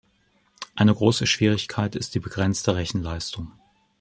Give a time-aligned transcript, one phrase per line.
[0.73, 3.51] Eine große Schwierigkeit ist die begrenzte Rechenleistung.